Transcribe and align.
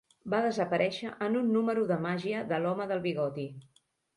Va 0.33 0.37
desaparèixer 0.45 1.11
en 1.27 1.37
un 1.43 1.53
número 1.57 1.85
de 1.91 1.99
màgia 2.07 2.43
de 2.53 2.61
l'home 2.65 2.91
del 2.93 3.05
bigoti. 3.07 3.49